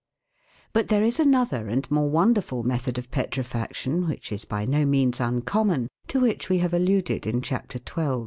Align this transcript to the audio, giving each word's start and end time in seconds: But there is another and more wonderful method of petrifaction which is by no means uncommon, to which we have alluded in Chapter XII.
But 0.73 0.87
there 0.87 1.03
is 1.03 1.19
another 1.19 1.67
and 1.67 1.91
more 1.91 2.09
wonderful 2.09 2.63
method 2.63 2.97
of 2.97 3.11
petrifaction 3.11 4.07
which 4.07 4.31
is 4.31 4.45
by 4.45 4.65
no 4.65 4.83
means 4.83 5.19
uncommon, 5.19 5.89
to 6.07 6.19
which 6.19 6.49
we 6.49 6.57
have 6.57 6.73
alluded 6.73 7.27
in 7.27 7.43
Chapter 7.43 7.77
XII. 7.77 8.19